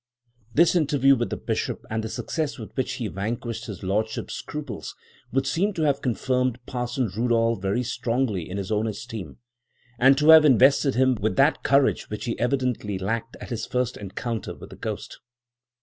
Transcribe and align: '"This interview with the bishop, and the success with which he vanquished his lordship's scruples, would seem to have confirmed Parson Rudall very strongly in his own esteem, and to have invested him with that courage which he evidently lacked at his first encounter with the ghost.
'"This 0.55 0.75
interview 0.75 1.15
with 1.15 1.29
the 1.29 1.37
bishop, 1.37 1.85
and 1.87 2.03
the 2.03 2.09
success 2.09 2.57
with 2.57 2.75
which 2.75 2.93
he 2.93 3.07
vanquished 3.07 3.67
his 3.67 3.83
lordship's 3.83 4.33
scruples, 4.33 4.95
would 5.31 5.45
seem 5.45 5.73
to 5.73 5.83
have 5.83 6.01
confirmed 6.01 6.57
Parson 6.65 7.07
Rudall 7.09 7.55
very 7.61 7.83
strongly 7.83 8.49
in 8.49 8.57
his 8.57 8.71
own 8.71 8.87
esteem, 8.87 9.37
and 9.99 10.17
to 10.17 10.29
have 10.29 10.43
invested 10.43 10.95
him 10.95 11.17
with 11.21 11.35
that 11.35 11.61
courage 11.61 12.09
which 12.09 12.25
he 12.25 12.39
evidently 12.39 12.97
lacked 12.97 13.37
at 13.39 13.51
his 13.51 13.67
first 13.67 13.95
encounter 13.95 14.55
with 14.55 14.71
the 14.71 14.75
ghost. 14.75 15.19